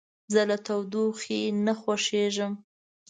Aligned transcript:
زه 0.33 0.41
له 0.49 0.57
تودوخې 0.65 1.41
نه 1.65 1.73
خوښیږم. 1.81 2.53